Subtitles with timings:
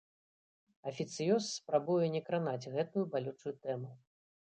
[0.91, 3.91] Афіцыёз спрабуе не кранаць гэтую балючую тэму.